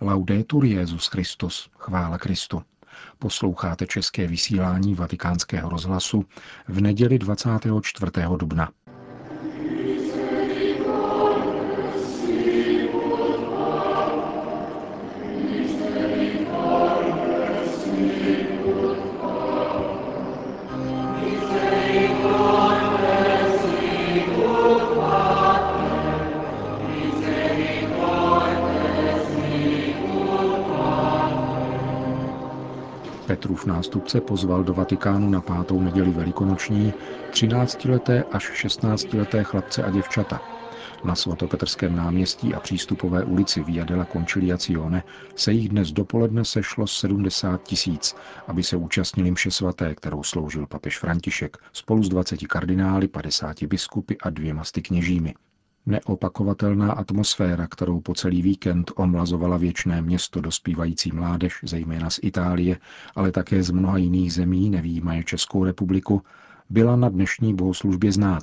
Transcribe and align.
Laudetur 0.00 0.64
Jezus 0.64 1.06
Christus, 1.06 1.70
chvála 1.78 2.18
Kristu. 2.18 2.62
Posloucháte 3.18 3.86
české 3.86 4.26
vysílání 4.26 4.94
Vatikánského 4.94 5.70
rozhlasu 5.70 6.24
v 6.68 6.80
neděli 6.80 7.18
24. 7.18 8.12
dubna. 8.36 8.70
Petrův 33.26 33.66
nástupce 33.66 34.20
pozval 34.20 34.64
do 34.64 34.74
Vatikánu 34.74 35.30
na 35.30 35.40
pátou 35.40 35.80
neděli 35.80 36.10
velikonoční 36.10 36.92
13-leté 37.30 38.24
až 38.32 38.64
16-leté 38.64 39.44
chlapce 39.44 39.82
a 39.82 39.90
děvčata. 39.90 40.40
Na 41.04 41.14
svatopetrském 41.14 41.96
náměstí 41.96 42.54
a 42.54 42.60
přístupové 42.60 43.24
ulici 43.24 43.62
Via 43.62 43.84
della 43.84 44.04
Conciliazione 44.04 45.02
se 45.36 45.52
jich 45.52 45.68
dnes 45.68 45.92
dopoledne 45.92 46.44
sešlo 46.44 46.86
70 46.86 47.62
tisíc, 47.62 48.16
aby 48.46 48.62
se 48.62 48.76
účastnili 48.76 49.30
mše 49.30 49.50
svaté, 49.50 49.94
kterou 49.94 50.22
sloužil 50.22 50.66
papež 50.66 50.98
František 50.98 51.56
spolu 51.72 52.02
s 52.02 52.08
20 52.08 52.46
kardinály, 52.46 53.08
50 53.08 53.62
biskupy 53.62 54.14
a 54.22 54.30
dvěma 54.30 54.64
sty 54.64 54.82
kněžími. 54.82 55.34
Neopakovatelná 55.86 56.92
atmosféra, 56.92 57.66
kterou 57.66 58.00
po 58.00 58.14
celý 58.14 58.42
víkend 58.42 58.92
omlazovala 58.96 59.56
věčné 59.56 60.02
město 60.02 60.40
dospívající 60.40 61.12
mládež, 61.12 61.60
zejména 61.62 62.10
z 62.10 62.20
Itálie, 62.22 62.78
ale 63.14 63.32
také 63.32 63.62
z 63.62 63.70
mnoha 63.70 63.98
jiných 63.98 64.32
zemí, 64.32 64.70
nevýjímaje 64.70 65.24
Českou 65.24 65.64
republiku, 65.64 66.22
byla 66.70 66.96
na 66.96 67.08
dnešní 67.08 67.54
bohoslužbě 67.54 68.12
znát. 68.12 68.42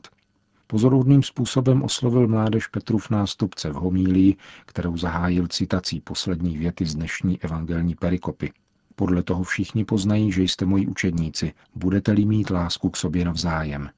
Pozorovným 0.68 1.24
způsobem 1.24 1.84
oslovil 1.84 2.28
mládež 2.28 2.68
Petrův 2.68 3.10
nástupce 3.10 3.70
v 3.70 3.74
homílii, 3.74 4.36
kterou 4.66 4.98
zahájil 4.98 5.48
citací 5.48 6.02
poslední 6.02 6.58
věty 6.58 6.86
z 6.86 6.96
dnešní 6.96 7.42
evangelní 7.42 7.96
perikopy. 7.96 8.52
Podle 8.96 9.24
toho 9.24 9.44
všichni 9.44 9.86
poznají, 9.86 10.32
že 10.32 10.44
jste 10.44 10.66
moji 10.66 10.88
učedníci, 10.88 11.54
budete-li 11.76 12.26
mít 12.26 12.50
lásku 12.50 12.90
k 12.90 12.98
sobě 12.98 13.26
navzájem. 13.26 13.90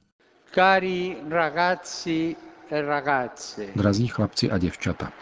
Cari 0.54 1.16
ragazzi. 1.28 2.36
Drazí 3.74 4.06
chlapci 4.06 4.50
a 4.50 4.58
děvčata, 4.58 5.12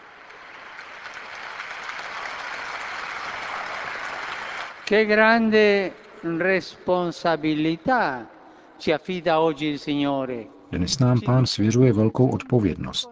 Che 4.89 5.05
grande 5.05 5.93
responsabilità 6.39 8.27
ci 8.79 8.93
affida 8.93 9.41
oggi 9.41 9.67
il 9.67 9.79
Signore. 9.79 10.45
dnes 10.71 10.99
nám 10.99 11.21
pán 11.21 11.47
svěřuje 11.47 11.93
velkou 11.93 12.29
odpovědnost. 12.29 13.11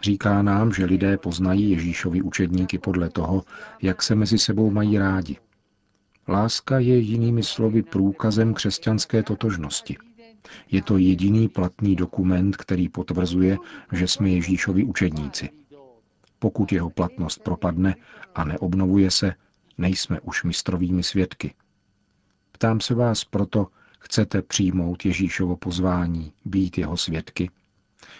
Říká 0.00 0.42
nám, 0.42 0.72
že 0.72 0.84
lidé 0.84 1.18
poznají 1.18 1.70
Ježíšovi 1.70 2.22
učedníky 2.22 2.78
podle 2.78 3.10
toho, 3.10 3.42
jak 3.82 4.02
se 4.02 4.14
mezi 4.14 4.38
sebou 4.38 4.70
mají 4.70 4.98
rádi. 4.98 5.36
Láska 6.28 6.78
je 6.78 6.96
jinými 6.98 7.42
slovy 7.42 7.82
průkazem 7.82 8.54
křesťanské 8.54 9.22
totožnosti. 9.22 9.96
Je 10.70 10.82
to 10.82 10.98
jediný 10.98 11.48
platný 11.48 11.96
dokument, 11.96 12.56
který 12.56 12.88
potvrzuje, 12.88 13.58
že 13.92 14.08
jsme 14.08 14.30
Ježíšovi 14.30 14.84
učedníci. 14.84 15.48
Pokud 16.38 16.72
jeho 16.72 16.90
platnost 16.90 17.38
propadne 17.38 17.96
a 18.34 18.44
neobnovuje 18.44 19.10
se, 19.10 19.34
nejsme 19.78 20.20
už 20.20 20.44
mistrovými 20.44 21.02
svědky. 21.02 21.54
Ptám 22.52 22.80
se 22.80 22.94
vás 22.94 23.24
proto, 23.24 23.66
chcete 23.98 24.42
přijmout 24.42 25.04
Ježíšovo 25.04 25.56
pozvání, 25.56 26.32
být 26.44 26.78
jeho 26.78 26.96
svědky? 26.96 27.50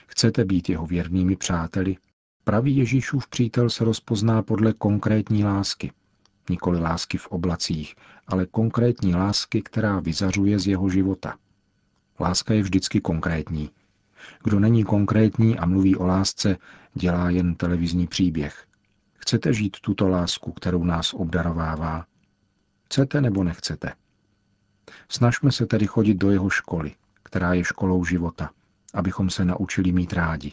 Chcete 0.07 0.45
být 0.45 0.69
jeho 0.69 0.87
věrnými 0.87 1.37
přáteli? 1.37 1.97
Pravý 2.45 2.77
Ježíšův 2.77 3.29
přítel 3.29 3.71
se 3.71 3.85
rozpozná 3.85 4.43
podle 4.43 4.73
konkrétní 4.73 5.45
lásky. 5.45 5.93
Nikoli 6.51 6.81
lásky 6.81 7.19
v 7.19 7.27
oblacích, 7.27 7.95
ale 8.27 8.47
konkrétní 8.47 9.15
lásky, 9.15 9.63
která 9.63 10.01
vyzařuje 10.01 10.59
z 10.59 10.67
jeho 10.67 10.89
života. 10.89 11.37
Láska 12.21 12.55
je 12.55 12.63
vždycky 12.63 13.01
konkrétní. 13.01 13.71
Kdo 14.45 14.61
není 14.61 14.85
konkrétní 14.85 15.59
a 15.59 15.67
mluví 15.67 15.97
o 15.97 16.07
lásce, 16.07 16.57
dělá 16.95 17.31
jen 17.31 17.55
televizní 17.55 18.07
příběh. 18.07 18.67
Chcete 19.15 19.53
žít 19.53 19.77
tuto 19.81 20.09
lásku, 20.09 20.53
kterou 20.53 20.85
nás 20.85 21.15
obdarovává? 21.15 22.07
Chcete 22.85 23.21
nebo 23.21 23.45
nechcete? 23.45 23.93
Snažme 25.09 25.53
se 25.53 25.67
tedy 25.67 25.87
chodit 25.87 26.15
do 26.15 26.31
jeho 26.31 26.51
školy, 26.51 26.95
která 27.23 27.55
je 27.55 27.65
školou 27.65 28.05
života, 28.05 28.51
abychom 28.95 29.31
se 29.31 29.45
naučili 29.45 29.93
mít 29.93 30.13
rádi. 30.13 30.53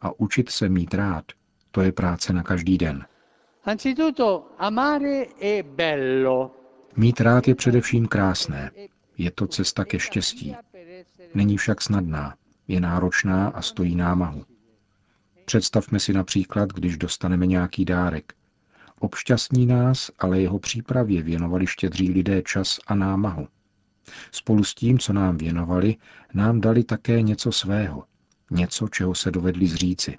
A 0.00 0.20
učit 0.20 0.50
se 0.50 0.68
mít 0.68 0.94
rád, 0.94 1.24
to 1.70 1.80
je 1.80 1.92
práce 1.92 2.32
na 2.32 2.42
každý 2.42 2.78
den. 2.78 3.04
Anzitutto, 3.64 4.46
amare 4.58 5.26
è 5.40 5.62
bello. 5.62 6.50
Mít 6.96 7.20
rád 7.20 7.48
je 7.48 7.54
především 7.54 8.06
krásné. 8.06 8.70
Je 9.18 9.30
to 9.30 9.46
cesta 9.46 9.84
ke 9.84 9.98
štěstí. 9.98 10.56
Není 11.34 11.56
však 11.56 11.82
snadná, 11.82 12.34
je 12.68 12.80
náročná 12.80 13.48
a 13.48 13.62
stojí 13.62 13.96
námahu. 13.96 14.44
Představme 15.44 16.00
si 16.00 16.12
například, 16.12 16.72
když 16.72 16.96
dostaneme 16.96 17.46
nějaký 17.46 17.84
dárek. 17.84 18.34
Obšťastní 18.98 19.66
nás, 19.66 20.10
ale 20.18 20.40
jeho 20.40 20.58
přípravě 20.58 21.22
věnovali 21.22 21.66
štědří 21.66 22.10
lidé 22.10 22.42
čas 22.42 22.78
a 22.86 22.94
námahu. 22.94 23.48
Spolu 24.32 24.64
s 24.64 24.74
tím, 24.74 24.98
co 24.98 25.12
nám 25.12 25.36
věnovali, 25.36 25.96
nám 26.34 26.60
dali 26.60 26.84
také 26.84 27.22
něco 27.22 27.52
svého, 27.52 28.04
něco, 28.50 28.88
čeho 28.88 29.14
se 29.14 29.30
dovedli 29.30 29.66
zříci. 29.66 30.16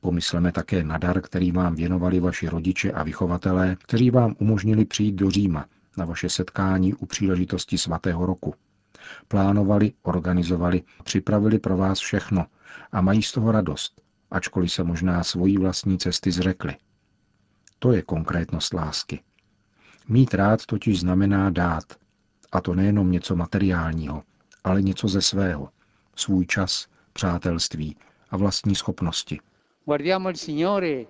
Pomysleme 0.00 0.52
také 0.52 0.84
na 0.84 0.98
dar, 0.98 1.20
který 1.20 1.52
vám 1.52 1.74
věnovali 1.74 2.20
vaši 2.20 2.48
rodiče 2.48 2.92
a 2.92 3.02
vychovatelé, 3.02 3.76
kteří 3.82 4.10
vám 4.10 4.34
umožnili 4.38 4.84
přijít 4.84 5.14
do 5.14 5.30
Říma 5.30 5.66
na 5.96 6.04
vaše 6.04 6.28
setkání 6.28 6.94
u 6.94 7.06
příležitosti 7.06 7.78
svatého 7.78 8.26
roku. 8.26 8.54
Plánovali, 9.28 9.92
organizovali, 10.02 10.82
připravili 11.04 11.58
pro 11.58 11.76
vás 11.76 11.98
všechno 11.98 12.46
a 12.92 13.00
mají 13.00 13.22
z 13.22 13.32
toho 13.32 13.52
radost, 13.52 14.02
ačkoliv 14.30 14.72
se 14.72 14.84
možná 14.84 15.24
svojí 15.24 15.58
vlastní 15.58 15.98
cesty 15.98 16.32
zřekli. 16.32 16.76
To 17.78 17.92
je 17.92 18.02
konkrétnost 18.02 18.74
lásky. 18.74 19.20
Mít 20.08 20.34
rád 20.34 20.66
totiž 20.66 21.00
znamená 21.00 21.50
dát. 21.50 21.84
A 22.52 22.60
to 22.60 22.74
nejenom 22.74 23.10
něco 23.10 23.36
materiálního, 23.36 24.22
ale 24.64 24.82
něco 24.82 25.08
ze 25.08 25.22
svého. 25.22 25.68
Svůj 26.16 26.46
čas, 26.46 26.86
přátelství 27.12 27.96
a 28.30 28.36
vlastní 28.36 28.74
schopnosti. 28.74 29.38
Guardiamo 29.84 30.28
il 30.30 30.36
Signore 30.36 31.04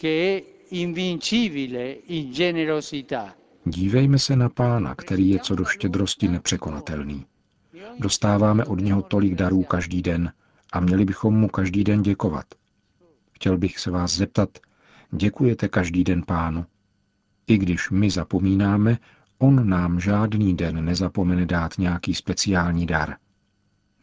che 0.00 0.08
è 0.08 0.42
invincibile 0.70 1.90
in 1.92 2.32
generosità. 2.32 3.34
Dívejme 3.68 4.18
se 4.18 4.36
na 4.36 4.48
pána, 4.48 4.94
který 4.94 5.28
je 5.28 5.38
co 5.38 5.54
do 5.54 5.64
štědrosti 5.64 6.28
nepřekonatelný. 6.28 7.26
Dostáváme 7.98 8.64
od 8.64 8.80
něho 8.80 9.02
tolik 9.02 9.34
darů 9.34 9.62
každý 9.62 10.02
den 10.02 10.32
a 10.72 10.80
měli 10.80 11.04
bychom 11.04 11.34
mu 11.34 11.48
každý 11.48 11.84
den 11.84 12.02
děkovat. 12.02 12.46
Chtěl 13.32 13.58
bych 13.58 13.78
se 13.78 13.90
vás 13.90 14.16
zeptat, 14.16 14.48
děkujete 15.10 15.68
každý 15.68 16.04
den 16.04 16.22
pánu? 16.26 16.66
I 17.46 17.58
když 17.58 17.90
my 17.90 18.10
zapomínáme, 18.10 18.98
on 19.38 19.68
nám 19.68 20.00
žádný 20.00 20.56
den 20.56 20.84
nezapomene 20.84 21.46
dát 21.46 21.78
nějaký 21.78 22.14
speciální 22.14 22.86
dar. 22.86 23.16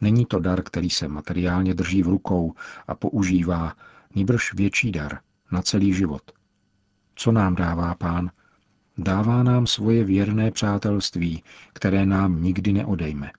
Není 0.00 0.26
to 0.26 0.38
dar, 0.38 0.62
který 0.62 0.90
se 0.90 1.08
materiálně 1.08 1.74
drží 1.74 2.02
v 2.02 2.08
rukou 2.08 2.54
a 2.88 2.94
používá, 2.94 3.72
nýbrž 4.14 4.54
větší 4.54 4.92
dar 4.92 5.18
na 5.52 5.62
celý 5.62 5.94
život. 5.94 6.22
Co 7.14 7.32
nám 7.32 7.54
dává 7.54 7.94
pán? 7.94 8.30
Dává 8.98 9.42
nám 9.42 9.66
svoje 9.66 10.04
věrné 10.04 10.50
přátelství, 10.50 11.42
které 11.72 12.06
nám 12.06 12.42
nikdy 12.42 12.72
neodejme. 12.72 13.30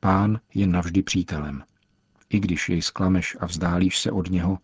Pán 0.00 0.40
je 0.54 0.66
navždy 0.66 1.02
přítelem. 1.02 1.62
I 2.30 2.40
když 2.40 2.68
jej 2.68 2.82
sklameš 2.82 3.36
a 3.40 3.46
vzdálíš 3.46 3.98
se 3.98 4.10
od 4.10 4.30
něho, 4.30 4.58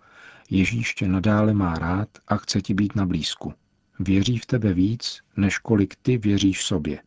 Ježíš 0.51 0.95
tě 0.95 1.09
nadále 1.09 1.55
má 1.55 1.75
rád 1.75 2.09
a 2.29 2.37
chce 2.37 2.63
ti 2.63 2.75
být 2.75 2.95
na 2.97 3.07
blízku. 3.07 3.55
Věří 3.99 4.39
v 4.39 4.47
tebe 4.47 4.75
víc, 4.75 5.21
než 5.37 5.59
kolik 5.59 5.95
ty 6.03 6.19
věříš 6.19 6.65
sobě. 6.65 7.03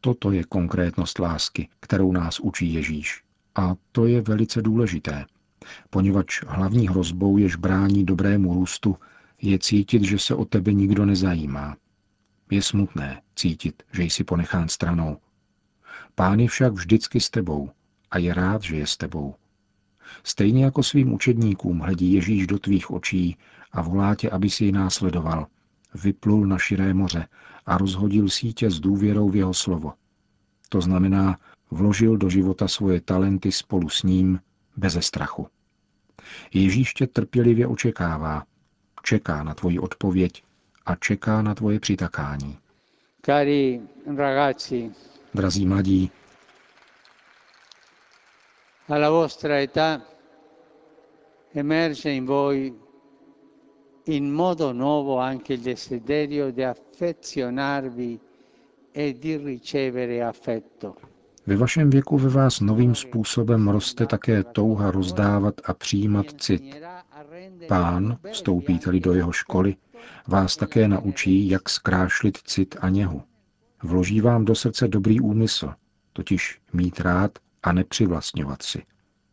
Toto 0.00 0.30
je 0.30 0.44
konkrétnost 0.44 1.18
lásky, 1.18 1.68
kterou 1.80 2.12
nás 2.12 2.40
učí 2.40 2.74
Ježíš. 2.74 3.22
A 3.54 3.74
to 3.92 4.06
je 4.06 4.20
velice 4.20 4.62
důležité, 4.62 5.24
poněvadž 5.90 6.42
hlavní 6.46 6.88
hrozbou, 6.88 7.38
jež 7.38 7.56
brání 7.56 8.04
dobrému 8.04 8.54
růstu, 8.54 8.96
je 9.42 9.58
cítit, 9.58 10.02
že 10.02 10.18
se 10.18 10.34
o 10.34 10.44
tebe 10.44 10.72
nikdo 10.72 11.06
nezajímá. 11.06 11.76
Je 12.52 12.62
smutné 12.62 13.22
cítit, 13.36 13.82
že 13.92 14.02
jsi 14.02 14.24
ponechán 14.24 14.68
stranou. 14.68 15.16
Pán 16.14 16.40
je 16.40 16.48
však 16.48 16.72
vždycky 16.72 17.20
s 17.20 17.30
tebou 17.30 17.70
a 18.10 18.18
je 18.18 18.34
rád, 18.34 18.62
že 18.62 18.76
je 18.76 18.86
s 18.86 18.96
tebou. 18.96 19.34
Stejně 20.24 20.64
jako 20.64 20.82
svým 20.82 21.12
učedníkům 21.12 21.78
hledí 21.78 22.12
Ježíš 22.12 22.46
do 22.46 22.58
tvých 22.58 22.90
očí 22.90 23.36
a 23.72 23.82
volá 23.82 24.14
tě, 24.14 24.30
aby 24.30 24.50
si 24.50 24.64
ji 24.64 24.72
následoval. 24.72 25.46
Vyplul 25.94 26.46
na 26.46 26.58
širé 26.58 26.94
moře 26.94 27.28
a 27.66 27.78
rozhodil 27.78 28.28
sítě 28.28 28.70
s 28.70 28.80
důvěrou 28.80 29.28
v 29.28 29.36
jeho 29.36 29.54
slovo. 29.54 29.92
To 30.68 30.80
znamená, 30.80 31.38
vložil 31.70 32.16
do 32.16 32.30
života 32.30 32.68
svoje 32.68 33.00
talenty 33.00 33.52
spolu 33.52 33.88
s 33.88 34.02
ním, 34.02 34.40
beze 34.76 35.02
strachu. 35.02 35.48
Ježíš 36.54 36.94
tě 36.94 37.06
trpělivě 37.06 37.66
očekává, 37.66 38.44
čeká 39.02 39.42
na 39.42 39.54
tvoji 39.54 39.78
odpověď 39.78 40.42
a 40.86 40.94
čeká 40.94 41.42
na 41.42 41.54
tvoje 41.54 41.80
přitakání. 41.80 42.58
Cari 43.26 43.80
ragazzi, 44.16 44.90
Drazí 45.34 45.66
mladí, 45.66 46.10
alla 48.88 49.10
vostra 49.10 49.56
età 49.62 50.02
emerge 51.54 52.10
in 52.10 52.24
voi 52.26 52.74
in 54.04 54.32
modo 54.32 54.72
nuovo 54.72 55.18
anche 55.18 55.52
il 55.54 55.60
desiderio 55.60 56.50
di 56.50 56.62
affezionarvi 56.64 58.20
e 58.92 59.18
di 59.18 59.36
ricevere 59.36 60.22
affetto. 60.22 60.96
ve 61.46 61.56
vašem 61.56 61.90
věku 61.90 62.18
ve 62.18 62.28
vás 62.28 62.60
novým 62.60 62.94
způsobem 62.94 63.68
roste 63.68 64.06
také 64.06 64.44
touha 64.44 64.90
rozdávat 64.90 65.54
a 65.64 65.74
přijímat 65.74 66.26
cit. 66.38 66.76
Pán, 67.68 68.18
vstoupíte-li 68.32 69.00
do 69.00 69.14
jeho 69.14 69.32
školy, 69.32 69.76
vás 70.26 70.56
také 70.56 70.88
naučí, 70.88 71.48
jak 71.48 71.68
zkrášlit 71.68 72.38
cit 72.38 72.76
a 72.80 72.88
něhu. 72.88 73.22
Vloží 73.82 74.20
vám 74.20 74.44
do 74.44 74.54
srdce 74.54 74.88
dobrý 74.88 75.20
úmysl, 75.20 75.74
totiž 76.12 76.60
mít 76.72 77.00
rád 77.00 77.38
a 77.62 77.72
nepřivlastňovat 77.72 78.62
si. 78.62 78.82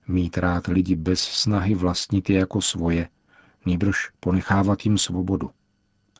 Mít 0.07 0.37
rád 0.37 0.67
lidi 0.67 0.95
bez 0.95 1.21
snahy 1.21 1.75
vlastnit 1.75 2.29
je 2.29 2.39
jako 2.39 2.61
svoje, 2.61 3.09
nýbrž 3.65 4.09
ponechávat 4.19 4.85
jim 4.85 4.97
svobodu. 4.97 5.51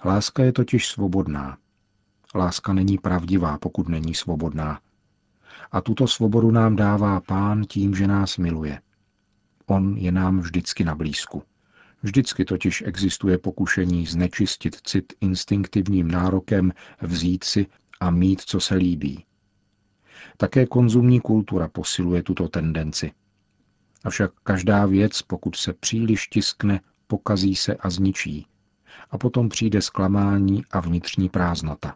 Láska 0.05 0.43
je 0.43 0.51
totiž 0.51 0.87
svobodná. 0.87 1.57
Láska 2.35 2.73
není 2.73 2.97
pravdivá, 2.97 3.57
pokud 3.57 3.89
není 3.89 4.13
svobodná. 4.13 4.79
A 5.71 5.81
tuto 5.81 6.07
svobodu 6.07 6.51
nám 6.51 6.75
dává 6.75 7.21
Pán 7.21 7.63
tím, 7.63 7.95
že 7.95 8.07
nás 8.07 8.37
miluje. 8.37 8.81
On 9.65 9.97
je 9.97 10.11
nám 10.11 10.39
vždycky 10.39 10.83
na 10.83 10.95
blízku. 10.95 11.43
Vždycky 12.03 12.45
totiž 12.45 12.83
existuje 12.85 13.37
pokušení 13.37 14.05
znečistit 14.05 14.75
cit 14.83 15.13
instinktivním 15.21 16.11
nárokem 16.11 16.73
vzít 17.01 17.43
si 17.43 17.65
a 17.99 18.11
mít, 18.11 18.41
co 18.41 18.59
se 18.59 18.75
líbí. 18.75 19.25
Také 20.37 20.65
konzumní 20.65 21.19
kultura 21.19 21.67
posiluje 21.67 22.23
tuto 22.23 22.47
tendenci. 22.47 23.11
Avšak 24.03 24.31
každá 24.43 24.85
věc, 24.85 25.21
pokud 25.21 25.55
se 25.55 25.73
příliš 25.73 26.27
tiskne, 26.27 26.81
pokazí 27.07 27.55
se 27.55 27.75
a 27.75 27.89
zničí. 27.89 28.47
A 29.11 29.17
potom 29.17 29.49
přijde 29.49 29.81
zklamání 29.81 30.63
a 30.71 30.79
vnitřní 30.79 31.29
prázdnota. 31.29 31.95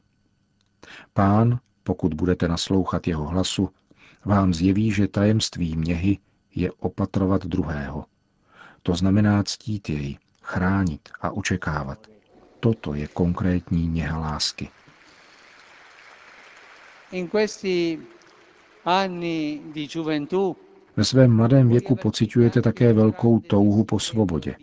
Pán, 1.13 1.59
pokud 1.83 2.13
budete 2.13 2.47
naslouchat 2.47 3.07
jeho 3.07 3.27
hlasu, 3.27 3.69
vám 4.25 4.53
zjeví, 4.53 4.91
že 4.91 5.07
tajemství 5.07 5.77
měhy 5.77 6.17
je 6.55 6.71
opatrovat 6.71 7.45
druhého. 7.45 8.05
To 8.83 8.95
znamená 8.95 9.43
ctít 9.43 9.89
jej, 9.89 10.17
chránit 10.41 11.09
a 11.21 11.31
očekávat. 11.31 12.07
Toto 12.59 12.93
je 12.93 13.07
konkrétní 13.07 13.87
něha 13.87 14.19
lásky. 14.19 14.69
In 17.11 17.27
questi 17.27 17.99
anni 18.85 19.61
di 19.73 19.87
gioventù 19.87 20.55
Ve 20.97 21.03
svém 21.05 21.31
mladém 21.35 21.69
věku 21.69 21.95
pociťujete 21.95 22.61
také 22.61 22.93
velkou 22.93 23.39
touhu 23.39 23.83
po 23.83 23.99
svobodě. 23.99 24.55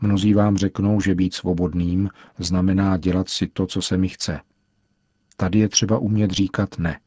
Mnozí 0.00 0.34
vám 0.34 0.56
řeknou, 0.56 1.00
že 1.00 1.14
být 1.14 1.34
svobodným 1.34 2.10
znamená 2.38 2.96
dělat 2.96 3.28
si 3.28 3.46
to, 3.46 3.66
co 3.66 3.82
se 3.82 3.96
mi 3.96 4.08
chce. 4.08 4.40
Tady 5.36 5.58
je 5.58 5.68
třeba 5.68 5.98
umět 5.98 6.30
říkat 6.30 6.78
ne. 6.78 7.00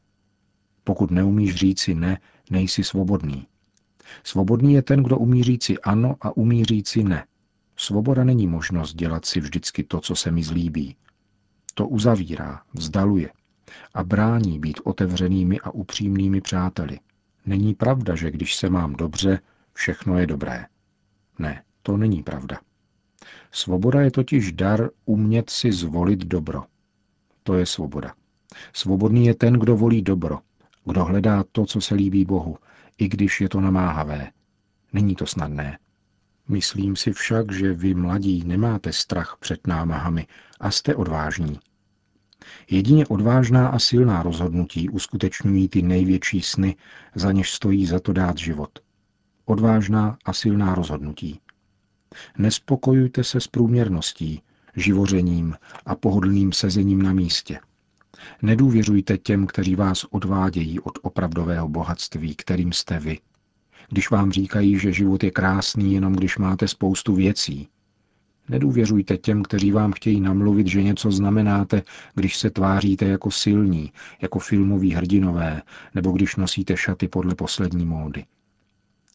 Pokud 0.84 1.10
neumíš 1.10 1.54
říci 1.54 1.94
ne, 1.94 2.18
nejsi 2.50 2.84
svobodný. 2.84 3.46
Svobodný 4.24 4.74
je 4.74 4.82
ten, 4.82 5.02
kdo 5.02 5.18
umí 5.18 5.42
říci 5.42 5.78
ano 5.78 6.16
a 6.20 6.36
umí 6.36 6.64
říci 6.64 7.04
ne. 7.04 7.24
Svoboda 7.76 8.24
není 8.24 8.46
možnost 8.46 8.94
dělat 8.94 9.24
si 9.24 9.40
vždycky 9.40 9.84
to, 9.84 10.00
co 10.00 10.16
se 10.16 10.30
mi 10.30 10.42
zlíbí. 10.42 10.96
To 11.74 11.88
uzavírá, 11.88 12.62
vzdaluje 12.74 13.30
a 13.94 14.04
brání 14.04 14.58
být 14.58 14.80
otevřenými 14.84 15.60
a 15.60 15.70
upřímnými 15.70 16.40
přáteli. 16.40 16.98
Není 17.46 17.74
pravda, 17.74 18.14
že 18.14 18.30
když 18.30 18.56
se 18.56 18.70
mám 18.70 18.92
dobře, 18.92 19.40
všechno 19.72 20.18
je 20.18 20.26
dobré. 20.26 20.66
Ne, 21.38 21.62
to 21.82 21.96
není 21.96 22.22
pravda. 22.22 22.60
Svoboda 23.52 24.00
je 24.00 24.10
totiž 24.10 24.52
dar 24.52 24.90
umět 25.04 25.50
si 25.50 25.72
zvolit 25.72 26.24
dobro. 26.24 26.64
To 27.42 27.54
je 27.54 27.66
svoboda. 27.66 28.14
Svobodný 28.72 29.26
je 29.26 29.34
ten, 29.34 29.54
kdo 29.54 29.76
volí 29.76 30.02
dobro, 30.02 30.38
kdo 30.84 31.04
hledá 31.04 31.44
to, 31.52 31.66
co 31.66 31.80
se 31.80 31.94
líbí 31.94 32.24
Bohu, 32.24 32.56
i 33.00 33.08
když 33.08 33.40
je 33.40 33.48
to 33.48 33.60
namáhavé. 33.60 34.30
Není 34.92 35.14
to 35.14 35.26
snadné. 35.26 35.78
Myslím 36.48 36.96
si 36.96 37.12
však, 37.12 37.52
že 37.52 37.72
vy 37.72 37.94
mladí 37.94 38.44
nemáte 38.44 38.92
strach 38.92 39.36
před 39.40 39.66
námahami 39.66 40.26
a 40.60 40.70
jste 40.70 40.94
odvážní. 40.94 41.60
Jedině 42.70 43.06
odvážná 43.06 43.68
a 43.68 43.78
silná 43.78 44.22
rozhodnutí 44.22 44.88
uskutečňují 44.88 45.68
ty 45.68 45.82
největší 45.82 46.42
sny, 46.42 46.76
za 47.14 47.32
něž 47.32 47.50
stojí 47.50 47.86
za 47.86 48.00
to 48.00 48.12
dát 48.12 48.38
život. 48.38 48.78
Odvážná 49.44 50.18
a 50.24 50.32
silná 50.32 50.74
rozhodnutí. 50.74 51.40
Nespokojujte 52.38 53.24
se 53.24 53.40
s 53.40 53.46
průměrností, 53.46 54.42
živořením 54.76 55.54
a 55.86 55.94
pohodlným 55.94 56.52
sezením 56.52 57.02
na 57.02 57.12
místě. 57.12 57.60
Nedůvěřujte 58.42 59.18
těm, 59.18 59.46
kteří 59.46 59.74
vás 59.74 60.04
odvádějí 60.10 60.80
od 60.80 60.98
opravdového 61.02 61.68
bohatství, 61.68 62.34
kterým 62.34 62.72
jste 62.72 62.98
vy. 62.98 63.18
Když 63.88 64.10
vám 64.10 64.32
říkají, 64.32 64.78
že 64.78 64.92
život 64.92 65.24
je 65.24 65.30
krásný 65.30 65.94
jenom 65.94 66.12
když 66.12 66.38
máte 66.38 66.68
spoustu 66.68 67.14
věcí. 67.14 67.68
Nedůvěřujte 68.48 69.16
těm, 69.16 69.42
kteří 69.42 69.72
vám 69.72 69.92
chtějí 69.92 70.20
namluvit, 70.20 70.66
že 70.66 70.82
něco 70.82 71.10
znamenáte, 71.10 71.82
když 72.14 72.36
se 72.36 72.50
tváříte 72.50 73.04
jako 73.04 73.30
silní, 73.30 73.92
jako 74.22 74.38
filmoví 74.38 74.92
hrdinové, 74.92 75.62
nebo 75.94 76.12
když 76.12 76.36
nosíte 76.36 76.76
šaty 76.76 77.08
podle 77.08 77.34
poslední 77.34 77.84
módy. 77.86 78.24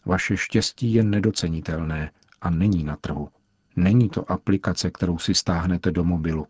Vaše 0.05 0.37
štěstí 0.37 0.93
je 0.93 1.03
nedocenitelné 1.03 2.11
a 2.41 2.49
není 2.49 2.83
na 2.83 2.95
trhu. 2.95 3.29
Není 3.75 4.09
to 4.09 4.31
aplikace, 4.31 4.91
kterou 4.91 5.17
si 5.17 5.33
stáhnete 5.33 5.91
do 5.91 6.03
mobilu. 6.03 6.47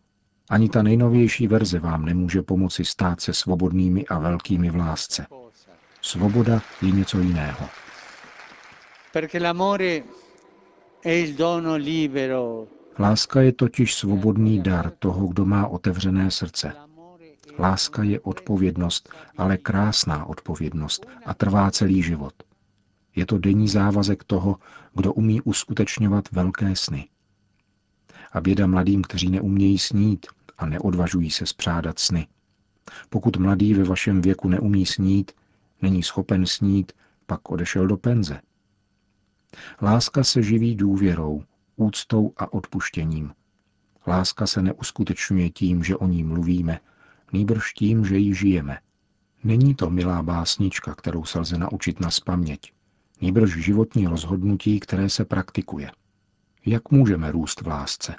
Ani 0.50 0.70
ta 0.70 0.84
nejnovější 0.84 1.48
verze 1.48 1.80
vám 1.80 2.06
nemůže 2.06 2.42
pomoci 2.42 2.86
stát 2.86 3.22
se 3.22 3.34
svobodnými 3.34 4.06
a 4.06 4.20
velkými 4.20 4.70
v 4.70 4.76
lásce. 4.76 5.26
Svoboda 6.02 6.62
je 6.82 6.92
něco 6.92 7.20
jiného. 7.20 7.70
Láska 13.00 13.42
je 13.42 13.54
totiž 13.54 13.96
svobodný 13.96 14.62
dar 14.64 14.92
toho, 15.00 15.28
kdo 15.28 15.46
má 15.46 15.68
otevřené 15.68 16.32
srdce. 16.32 16.74
Láska 17.60 18.04
je 18.04 18.20
odpovědnost, 18.20 19.10
ale 19.38 19.58
krásná 19.58 20.26
odpovědnost 20.26 21.06
a 21.26 21.34
trvá 21.34 21.72
celý 21.72 22.04
život. 22.04 22.34
Je 23.16 23.26
to 23.26 23.38
denní 23.38 23.68
závazek 23.68 24.24
toho, 24.24 24.58
kdo 24.94 25.14
umí 25.14 25.42
uskutečňovat 25.42 26.32
velké 26.32 26.76
sny. 26.76 27.08
A 28.36 28.42
běda 28.42 28.68
mladým, 28.68 29.02
kteří 29.02 29.30
neumějí 29.30 29.80
snít 29.80 30.26
a 30.58 30.66
neodvažují 30.66 31.32
se 31.32 31.46
spřádat 31.46 32.00
sny. 32.00 32.28
Pokud 33.10 33.38
mladý 33.38 33.74
ve 33.74 33.84
vašem 33.84 34.22
věku 34.22 34.50
neumí 34.50 34.86
snít, 34.86 35.32
není 35.82 36.04
schopen 36.04 36.46
snít, 36.46 36.92
pak 37.26 37.50
odešel 37.50 37.88
do 37.88 37.98
penze. 37.98 38.42
Láska 39.82 40.24
se 40.24 40.44
živí 40.44 40.76
důvěrou, 40.76 41.44
úctou 41.76 42.34
a 42.38 42.54
odpuštěním. 42.54 43.32
Láska 44.08 44.48
se 44.48 44.62
neuskutečňuje 44.62 45.50
tím, 45.50 45.84
že 45.84 45.98
o 45.98 46.08
ní 46.08 46.24
mluvíme, 46.24 46.80
nýbrž 47.34 47.74
tím, 47.74 48.06
že 48.06 48.18
ji 48.18 48.36
žijeme. 48.36 48.80
Není 49.44 49.76
to 49.76 49.90
milá 49.90 50.24
básnička, 50.24 50.96
kterou 50.96 51.26
se 51.26 51.40
lze 51.40 51.58
naučit 51.58 52.00
na 52.00 52.12
spaměť, 52.12 52.74
nýbrž 53.22 53.64
životní 53.64 54.08
rozhodnutí, 54.08 54.80
které 54.80 55.10
se 55.10 55.26
praktikuje. 55.26 55.92
Jak 56.66 56.92
můžeme 56.92 57.32
růst 57.32 57.62
v 57.62 57.68
lásce? 57.68 58.16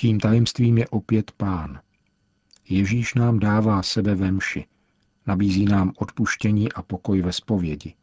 Tím 0.00 0.20
tajemstvím 0.20 0.78
je 0.78 0.88
opět 0.88 1.32
Pán. 1.32 1.80
Ježíš 2.68 3.14
nám 3.14 3.38
dává 3.38 3.82
sebe 3.82 4.14
ve 4.14 4.32
mši, 4.32 4.66
nabízí 5.26 5.64
nám 5.64 5.92
odpuštění 5.96 6.72
a 6.72 6.82
pokoj 6.82 7.22
ve 7.22 7.32
spovědi. 7.32 7.94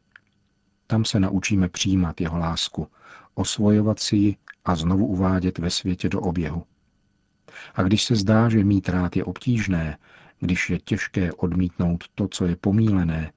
Tam 0.88 1.06
se 1.06 1.20
naučíme 1.20 1.70
přijímat 1.70 2.22
jeho 2.22 2.38
lásku, 2.38 2.88
osvojovat 3.34 4.00
si 4.00 4.16
ji 4.16 4.36
a 4.66 4.76
znovu 4.76 5.08
uvádět 5.08 5.58
ve 5.58 5.70
světě 5.70 6.10
do 6.10 6.22
oběhu. 6.22 6.64
A 7.76 7.84
když 7.84 8.04
se 8.04 8.16
zdá, 8.16 8.50
že 8.50 8.64
mít 8.64 8.90
rád 8.90 9.16
je 9.16 9.24
obtížné, 9.24 9.98
když 10.40 10.70
je 10.70 10.80
těžké 10.80 11.34
odmítnout 11.34 12.04
to, 12.16 12.28
co 12.28 12.46
je 12.46 12.56
pomílené, 12.56 13.32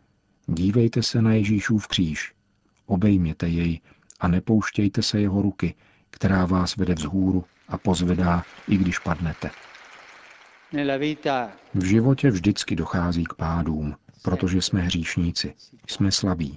dívejte 0.47 1.03
se 1.03 1.23
na 1.23 1.33
Ježíšův 1.33 1.87
kříž, 1.87 2.35
obejměte 2.87 3.49
jej 3.49 3.81
a 4.21 4.29
nepouštějte 4.29 5.03
se 5.03 5.21
jeho 5.21 5.43
ruky, 5.43 5.75
která 6.11 6.47
vás 6.47 6.77
vede 6.77 6.95
vzhůru 6.95 7.45
a 7.69 7.79
pozvedá, 7.79 8.45
i 8.69 8.77
když 8.77 8.99
padnete. 8.99 9.51
V 11.75 11.85
životě 11.85 12.31
vždycky 12.31 12.77
dochází 12.77 13.25
k 13.25 13.35
pádům, 13.35 13.97
protože 14.23 14.63
jsme 14.63 14.81
hříšníci, 14.81 15.55
jsme 15.87 16.13
slabí. 16.13 16.57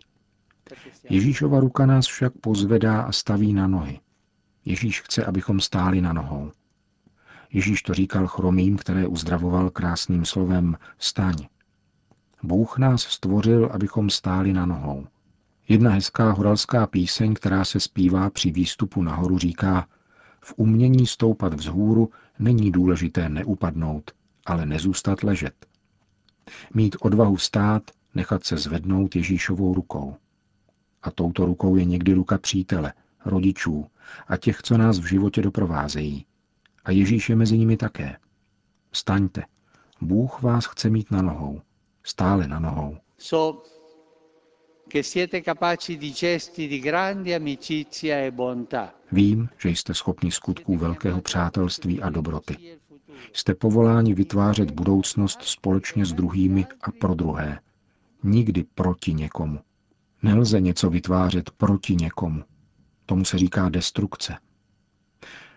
Ježíšova 1.09 1.59
ruka 1.59 1.85
nás 1.85 2.07
však 2.07 2.33
pozvedá 2.33 3.01
a 3.01 3.11
staví 3.11 3.53
na 3.53 3.67
nohy. 3.67 3.99
Ježíš 4.65 5.01
chce, 5.01 5.25
abychom 5.25 5.59
stáli 5.59 6.01
na 6.01 6.13
nohou. 6.13 6.51
Ježíš 7.51 7.81
to 7.81 7.93
říkal 7.93 8.27
chromým, 8.27 8.77
které 8.77 9.07
uzdravoval 9.07 9.69
krásným 9.69 10.25
slovem 10.25 10.77
staň. 10.97 11.35
Bůh 12.43 12.77
nás 12.77 13.01
stvořil, 13.01 13.69
abychom 13.73 14.09
stáli 14.09 14.53
na 14.53 14.65
nohou. 14.65 15.07
Jedna 15.67 15.91
hezká 15.91 16.31
horalská 16.31 16.87
píseň, 16.87 17.33
která 17.33 17.65
se 17.65 17.79
zpívá 17.79 18.29
při 18.29 18.51
výstupu 18.51 19.03
nahoru, 19.03 19.37
říká 19.37 19.87
V 20.43 20.53
umění 20.57 21.07
stoupat 21.07 21.53
vzhůru 21.53 22.09
není 22.39 22.71
důležité 22.71 23.29
neupadnout, 23.29 24.11
ale 24.45 24.65
nezůstat 24.65 25.23
ležet. 25.23 25.65
Mít 26.73 26.95
odvahu 27.01 27.37
stát, 27.37 27.83
nechat 28.15 28.43
se 28.43 28.57
zvednout 28.57 29.15
Ježíšovou 29.15 29.73
rukou. 29.73 30.15
A 31.03 31.11
touto 31.11 31.45
rukou 31.45 31.75
je 31.75 31.85
někdy 31.85 32.13
ruka 32.13 32.37
přítele, 32.37 32.93
rodičů 33.25 33.85
a 34.27 34.37
těch, 34.37 34.61
co 34.61 34.77
nás 34.77 34.99
v 34.99 35.05
životě 35.05 35.41
doprovázejí. 35.41 36.25
A 36.85 36.91
Ježíš 36.91 37.29
je 37.29 37.35
mezi 37.35 37.57
nimi 37.57 37.77
také. 37.77 38.17
Staňte. 38.91 39.43
Bůh 40.01 40.41
vás 40.41 40.65
chce 40.65 40.89
mít 40.89 41.11
na 41.11 41.21
nohou. 41.21 41.61
Stále 42.03 42.47
na 42.47 42.59
nohou. 42.59 42.97
So, 43.17 43.63
che 44.91 45.03
siete 45.03 45.41
capaci 45.41 45.97
di 45.97 46.11
gesti 46.11 46.67
di 46.67 46.79
grande 46.79 47.33
amicizia 47.33 48.25
e 48.25 48.31
bontà. 48.31 48.93
Vím, 49.11 49.49
že 49.57 49.69
jste 49.69 49.93
schopni 49.93 50.31
skutků 50.31 50.77
velkého 50.77 51.21
přátelství 51.21 52.01
a 52.01 52.09
dobroty. 52.09 52.57
Jste 53.33 53.55
povoláni 53.55 54.13
vytvářet 54.13 54.71
budoucnost 54.71 55.41
společně 55.43 56.05
s 56.05 56.13
druhými 56.13 56.65
a 56.81 56.91
pro 56.91 57.13
druhé. 57.15 57.59
Nikdy 58.23 58.63
proti 58.75 59.13
někomu. 59.13 59.59
Nelze 60.23 60.61
něco 60.61 60.89
vytvářet 60.89 61.51
proti 61.51 61.95
někomu. 61.95 62.43
Tomu 63.05 63.25
se 63.25 63.37
říká 63.37 63.69
destrukce. 63.69 64.37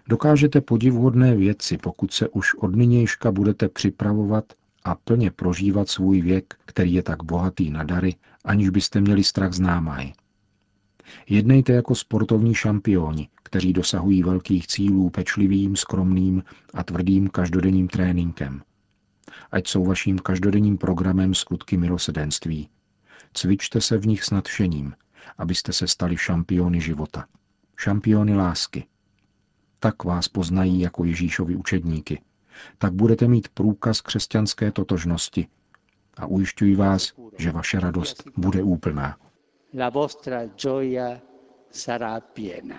Dokážete 0.09 0.61
podivuhodné 0.61 1.37
věci, 1.37 1.79
pokud 1.79 2.12
se 2.12 2.29
už 2.29 2.55
od 2.55 2.76
nynějška 2.76 3.33
budete 3.33 3.69
připravovat 3.69 4.45
a 4.85 4.95
plně 4.95 5.31
prožívat 5.31 5.88
svůj 5.88 6.21
věk, 6.21 6.55
který 6.64 6.95
je 6.95 7.03
tak 7.03 7.23
bohatý 7.23 7.71
na 7.71 7.85
dary, 7.85 8.14
aniž 8.45 8.71
byste 8.71 9.00
měli 9.00 9.25
strach 9.25 9.53
z 9.53 9.61
námahy. 9.61 10.12
Jednejte 11.29 11.73
jako 11.73 11.95
sportovní 11.95 12.55
šampioni, 12.55 13.29
kteří 13.43 13.73
dosahují 13.73 14.23
velkých 14.23 14.67
cílů 14.67 15.11
pečlivým, 15.11 15.76
skromným 15.76 16.43
a 16.75 16.83
tvrdým 16.83 17.29
každodenním 17.29 17.88
tréninkem. 17.88 18.62
Ať 19.50 19.69
jsou 19.69 19.85
vaším 19.85 20.19
každodenním 20.19 20.79
programem 20.79 21.35
skutky 21.35 21.76
milosedenství. 21.76 22.69
Cvičte 23.33 23.81
se 23.81 23.99
v 23.99 24.07
nich 24.07 24.25
s 24.25 24.31
nadšením, 24.31 24.95
abyste 25.38 25.73
se 25.73 25.88
stali 25.88 26.17
šampiony 26.17 26.81
života. 26.81 27.26
Šampiony 27.76 28.37
lásky. 28.37 28.87
Tak 29.79 30.05
vás 30.05 30.29
poznají 30.29 30.81
jako 30.81 31.05
Ježíšovi 31.05 31.57
učedníky. 31.57 32.21
Tak 32.78 32.92
budete 32.92 33.28
mít 33.28 33.49
průkaz 33.49 34.00
křesťanské 34.00 34.73
totožnosti. 34.73 35.46
A 36.16 36.26
ujišťuji 36.26 36.76
vás, 36.76 37.12
že 37.38 37.50
vaše 37.52 37.80
radost 37.80 38.25
bude 38.37 38.62
úplná. 38.62 39.16
La 39.78 39.90
vostra 39.90 40.46
gioia 40.46 41.18
sarà 41.75 42.20
piena. 42.20 42.78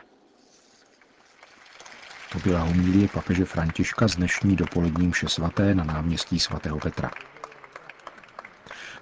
To 2.32 2.40
byla 2.40 2.60
homilie 2.64 3.08
papeže 3.08 3.46
Františka 3.46 4.08
z 4.08 4.16
dnešní 4.16 4.56
dopolední 4.56 5.08
mše 5.08 5.30
svaté 5.30 5.76
na 5.76 5.84
náměstí 5.84 6.40
svatého 6.40 6.80
Petra. 6.80 7.12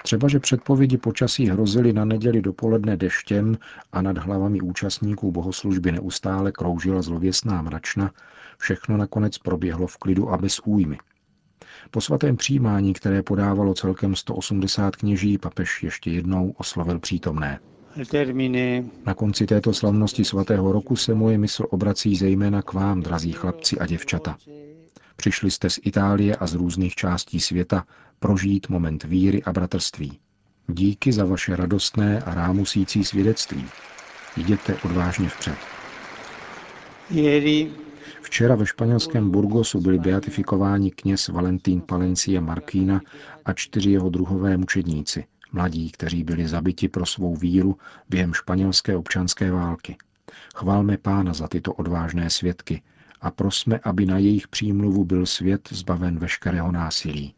Třeba, 0.04 0.28
že 0.28 0.40
předpovědi 0.40 0.98
počasí 0.98 1.48
hrozily 1.48 1.94
na 1.94 2.06
neděli 2.06 2.42
dopoledne 2.42 2.98
deštěm 2.98 3.58
a 3.92 4.02
nad 4.02 4.18
hlavami 4.18 4.62
účastníků 4.62 5.32
bohoslužby 5.32 5.92
neustále 5.92 6.52
kroužila 6.52 7.02
zlověsná 7.02 7.62
mračna, 7.62 8.12
všechno 8.58 8.98
nakonec 8.98 9.38
proběhlo 9.38 9.88
v 9.88 9.98
klidu 9.98 10.30
a 10.30 10.38
bez 10.38 10.60
újmy. 10.66 10.98
Po 11.92 12.02
svatém 12.02 12.38
přijímání, 12.38 12.94
které 12.94 13.24
podávalo 13.24 13.74
celkem 13.74 14.16
180 14.16 14.96
kněží, 14.96 15.38
papež 15.38 15.84
ještě 15.84 16.12
jednou 16.12 16.54
oslovil 16.58 17.00
přítomné. 17.00 17.60
Na 19.06 19.14
konci 19.14 19.46
této 19.46 19.74
slavnosti 19.74 20.26
svatého 20.26 20.72
roku 20.72 20.96
se 20.96 21.14
moje 21.14 21.38
mysl 21.38 21.66
obrací 21.70 22.16
zejména 22.16 22.62
k 22.62 22.74
vám, 22.74 23.02
drazí 23.02 23.32
chlapci 23.32 23.80
a 23.80 23.86
děvčata. 23.86 24.38
Přišli 25.24 25.52
jste 25.52 25.70
z 25.70 25.80
Itálie 25.84 26.36
a 26.36 26.48
z 26.48 26.54
různých 26.54 26.96
částí 26.96 27.40
světa 27.40 27.86
prožít 28.20 28.70
moment 28.70 29.04
víry 29.04 29.44
a 29.44 29.54
bratrství. 29.54 30.20
Díky 30.68 31.14
za 31.14 31.26
vaše 31.26 31.56
radostné 31.56 32.22
a 32.22 32.34
rámusící 32.34 33.04
svědectví. 33.04 33.66
Jděte 34.38 34.78
odvážně 34.86 35.30
vpřed. 35.30 35.56
Včera 38.22 38.56
ve 38.56 38.66
španělském 38.66 39.32
Burgosu 39.32 39.82
byli 39.82 40.00
beatifikováni 40.00 40.92
kněz 40.92 41.28
Valentín 41.28 41.82
Palencia 41.82 42.42
Markýna 42.42 43.02
a 43.46 43.54
čtyři 43.54 43.92
jeho 43.92 44.10
druhové 44.10 44.58
mučedníci, 44.58 45.26
mladí, 45.52 45.92
kteří 45.92 46.24
byli 46.24 46.48
zabiti 46.48 46.88
pro 46.88 47.06
svou 47.06 47.36
víru 47.36 47.78
během 48.10 48.34
španělské 48.34 48.96
občanské 48.96 49.52
války. 49.52 49.98
Chválme 50.56 50.98
pána 50.98 51.34
za 51.34 51.48
tyto 51.48 51.74
odvážné 51.74 52.30
svědky 52.30 52.82
a 53.24 53.32
prosme, 53.32 53.80
aby 53.84 54.06
na 54.06 54.18
jejich 54.18 54.48
přímluvu 54.48 55.04
byl 55.04 55.26
svět 55.26 55.70
zbaven 55.72 56.20
veškerého 56.20 56.72
násilí. 56.72 57.34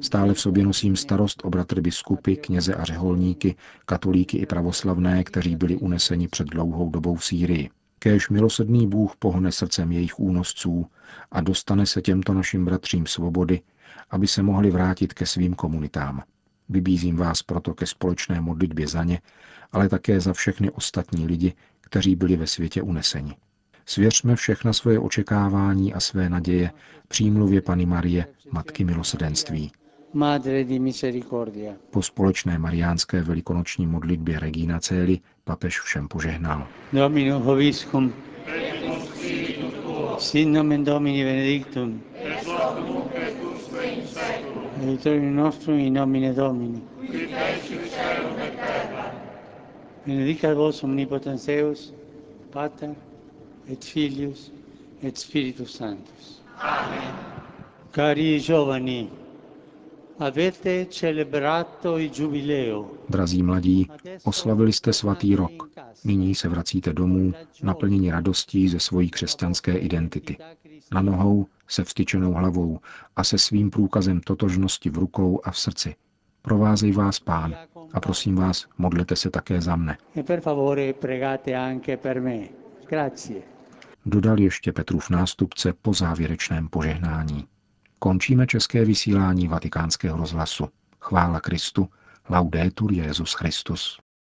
Stále 0.00 0.34
v 0.34 0.40
sobě 0.40 0.64
nosím 0.64 0.96
starost 0.96 1.44
o 1.44 1.50
bratry 1.50 1.80
biskupy, 1.80 2.36
kněze 2.36 2.74
a 2.74 2.84
řeholníky, 2.84 3.54
katolíky 3.86 4.38
i 4.38 4.46
pravoslavné, 4.46 5.24
kteří 5.24 5.56
byli 5.56 5.76
uneseni 5.76 6.28
před 6.28 6.46
dlouhou 6.48 6.90
dobou 6.90 7.14
v 7.14 7.24
Sýrii. 7.24 7.70
Kéž 7.98 8.28
milosrdný 8.28 8.88
Bůh 8.88 9.16
pohne 9.18 9.52
srdcem 9.52 9.92
jejich 9.92 10.20
únosců 10.20 10.86
a 11.32 11.40
dostane 11.40 11.86
se 11.86 12.02
těmto 12.02 12.34
našim 12.34 12.64
bratřím 12.64 13.06
svobody, 13.06 13.60
aby 14.10 14.26
se 14.26 14.42
mohli 14.42 14.70
vrátit 14.70 15.14
ke 15.14 15.26
svým 15.26 15.54
komunitám. 15.54 16.22
Vybízím 16.68 17.16
vás 17.16 17.42
proto 17.42 17.74
ke 17.74 17.86
společné 17.86 18.40
modlitbě 18.40 18.88
za 18.88 19.04
ně, 19.04 19.20
ale 19.72 19.88
také 19.88 20.20
za 20.20 20.32
všechny 20.32 20.70
ostatní 20.70 21.26
lidi, 21.26 21.54
kteří 21.80 22.16
byli 22.16 22.36
ve 22.36 22.46
světě 22.46 22.82
uneseni. 22.82 23.36
Svěřme 23.86 24.36
všechna 24.36 24.72
svoje 24.72 24.98
očekávání 24.98 25.94
a 25.94 26.00
své 26.00 26.28
naděje 26.28 26.70
přímluvě 27.08 27.62
Pany 27.62 27.86
Marie, 27.86 28.26
Matky 28.50 28.84
milosedenství. 28.84 29.72
Po 31.90 32.02
společné 32.02 32.58
mariánské 32.58 33.22
velikonoční 33.22 33.86
modlitbě 33.86 34.38
Regina 34.38 34.80
Celi 34.80 35.18
papež 35.44 35.80
všem 35.80 36.08
požehnal. 36.08 36.66
Domino 36.92 37.40
hoviscum. 37.40 38.12
Sin 40.18 40.52
nomen 40.52 40.84
Domini 40.84 41.24
benedictum. 41.24 42.02
Aiutorium 44.82 45.36
nostrum 45.36 45.78
in 45.78 45.94
nomine 45.94 46.32
Domini. 46.32 46.82
Benedicat 50.06 50.56
vos 50.56 50.82
omnipotens 50.82 51.46
Deus, 51.46 51.94
Pater, 52.50 52.94
et 53.68 53.84
Filius, 53.84 54.52
et 55.02 55.16
Spiritus 55.18 55.76
Sanctus. 55.76 56.42
Amen. 56.58 57.14
Cari 57.90 58.40
giovani, 58.40 59.10
avete 60.18 60.88
celebrato 60.88 61.98
il 61.98 62.10
giubileo. 62.10 62.90
Drazí 63.08 63.42
mladí, 63.42 63.86
oslavili 64.24 64.72
jste 64.72 64.92
svatý 64.92 65.36
rok. 65.36 65.68
Nyní 66.04 66.34
se 66.34 66.48
vracíte 66.48 66.92
domů, 66.92 67.32
naplněni 67.62 68.10
radostí 68.10 68.68
ze 68.68 68.80
svojí 68.80 69.10
křesťanské 69.10 69.72
identity. 69.78 70.36
Na 70.92 71.02
nohou, 71.02 71.46
se 71.68 71.84
vstyčenou 71.84 72.32
hlavou 72.32 72.78
a 73.16 73.24
se 73.24 73.38
svým 73.38 73.70
průkazem 73.70 74.20
totožnosti 74.20 74.90
v 74.90 74.98
rukou 74.98 75.40
a 75.44 75.50
v 75.50 75.58
srdci. 75.58 75.94
Provázej 76.42 76.92
vás 76.92 77.20
pán 77.20 77.56
a 77.92 78.00
prosím 78.00 78.34
vás, 78.34 78.66
modlete 78.78 79.16
se 79.16 79.30
také 79.30 79.60
za 79.60 79.76
mne. 79.76 79.98
E 80.16 80.22
Dodal 84.06 84.40
ještě 84.40 84.72
Petrův 84.72 85.10
nástupce 85.10 85.72
po 85.72 85.94
závěrečném 85.94 86.68
požehnání. 86.68 87.46
Končíme 87.98 88.46
české 88.46 88.84
vysílání 88.84 89.48
vatikánského 89.48 90.16
rozhlasu. 90.16 90.68
Chvála 91.00 91.40
Kristu. 91.40 91.88
Laudetur 92.28 92.92
Jezus 92.92 93.32
Christus. 93.32 94.01